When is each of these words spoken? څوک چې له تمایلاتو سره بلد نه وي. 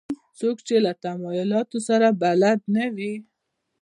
څوک 0.39 0.57
چې 0.67 0.75
له 0.85 0.91
تمایلاتو 1.03 1.77
سره 1.89 2.07
بلد 2.21 2.59
نه 2.75 2.85
وي. 2.95 3.13